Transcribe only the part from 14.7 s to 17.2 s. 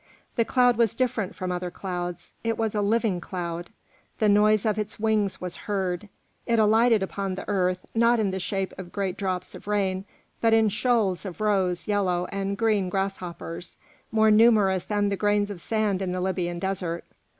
than the grains of sand in the Libyan desert.